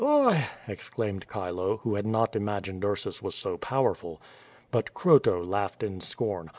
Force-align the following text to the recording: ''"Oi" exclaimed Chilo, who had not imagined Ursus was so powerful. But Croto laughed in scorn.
''"Oi" 0.03 0.45
exclaimed 0.67 1.27
Chilo, 1.31 1.77
who 1.83 1.93
had 1.93 2.07
not 2.07 2.35
imagined 2.35 2.83
Ursus 2.83 3.21
was 3.21 3.35
so 3.35 3.59
powerful. 3.59 4.19
But 4.71 4.95
Croto 4.95 5.45
laughed 5.47 5.83
in 5.83 6.01
scorn. 6.01 6.49